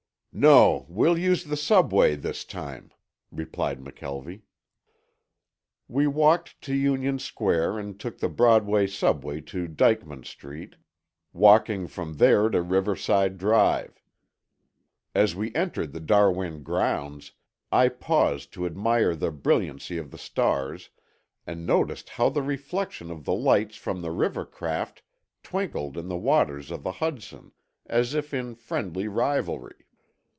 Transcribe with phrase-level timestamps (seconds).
[0.33, 2.91] "No, we'll use the subway this time,"
[3.33, 4.43] replied McKelvie.
[5.89, 10.75] We walked to Union Square and took the Broadway Subway to Dyckman Street,
[11.33, 14.01] walking from there to Riverside Drive.
[15.13, 17.33] As we entered the Darwin grounds
[17.69, 20.89] I paused to admire the brilliancy of the stars,
[21.45, 25.01] and noticed how the reflection of the lights from the river craft
[25.43, 27.51] twinkled in the waters of the Hudson
[27.85, 29.75] as if in friendly rivalry.